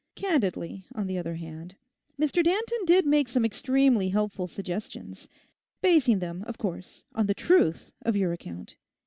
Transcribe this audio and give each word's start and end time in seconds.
Candidly, 0.15 0.83
on 0.95 1.05
the 1.05 1.19
other 1.19 1.35
hand, 1.35 1.75
Mr. 2.19 2.43
Danton 2.43 2.85
did 2.87 3.05
make 3.05 3.27
some 3.29 3.45
extremely 3.45 4.09
helpful 4.09 4.47
suggestions—basing 4.47 6.17
them, 6.17 6.43
of 6.47 6.57
course, 6.57 7.05
on 7.13 7.27
the 7.27 7.35
truth 7.35 7.91
of 8.01 8.15
your 8.17 8.33
account. 8.33 8.77